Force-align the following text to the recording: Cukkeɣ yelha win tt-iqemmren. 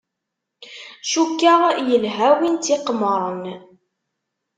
Cukkeɣ 1.11 1.61
yelha 1.87 2.29
win 2.39 2.55
tt-iqemmren. 2.57 3.43